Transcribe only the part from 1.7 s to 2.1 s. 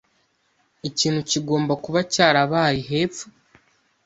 kuba